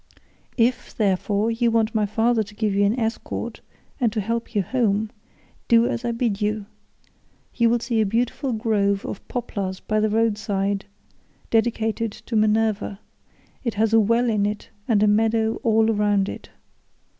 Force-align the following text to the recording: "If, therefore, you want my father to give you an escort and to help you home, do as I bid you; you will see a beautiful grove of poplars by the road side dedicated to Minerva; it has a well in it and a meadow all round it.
"If, 0.57 0.97
therefore, 0.97 1.51
you 1.51 1.69
want 1.69 1.93
my 1.93 2.07
father 2.07 2.41
to 2.41 2.55
give 2.55 2.73
you 2.73 2.85
an 2.85 2.99
escort 2.99 3.61
and 3.99 4.11
to 4.11 4.19
help 4.19 4.55
you 4.55 4.63
home, 4.63 5.11
do 5.67 5.85
as 5.85 6.03
I 6.03 6.11
bid 6.11 6.41
you; 6.41 6.65
you 7.53 7.69
will 7.69 7.77
see 7.77 8.01
a 8.01 8.05
beautiful 8.07 8.51
grove 8.51 9.05
of 9.05 9.27
poplars 9.27 9.79
by 9.79 9.99
the 9.99 10.09
road 10.09 10.39
side 10.39 10.85
dedicated 11.51 12.11
to 12.13 12.35
Minerva; 12.35 12.99
it 13.63 13.75
has 13.75 13.93
a 13.93 13.99
well 13.99 14.27
in 14.27 14.47
it 14.47 14.71
and 14.87 15.03
a 15.03 15.07
meadow 15.07 15.57
all 15.61 15.85
round 15.85 16.29
it. 16.29 16.49